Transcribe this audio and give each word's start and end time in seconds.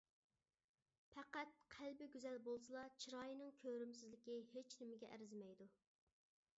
پەقەت 1.15 1.51
قەلبى 1.75 2.07
گۈزەل 2.15 2.39
بولسىلا، 2.49 2.87
چىراينىڭ 3.05 3.55
كۆرۈمسىزلىكى 3.61 4.41
ھېچنېمىگە 4.57 5.13
ئەرزىمەيدۇ. 5.15 5.71